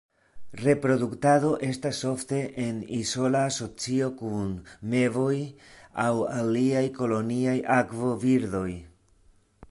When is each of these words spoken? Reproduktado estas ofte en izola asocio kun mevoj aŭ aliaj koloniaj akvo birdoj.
Reproduktado 0.67 1.49
estas 1.65 1.97
ofte 2.11 2.37
en 2.63 2.79
izola 2.99 3.41
asocio 3.49 4.07
kun 4.21 4.55
mevoj 4.93 5.35
aŭ 6.05 6.13
aliaj 6.39 6.83
koloniaj 7.03 7.55
akvo 7.75 8.15
birdoj. 8.25 8.71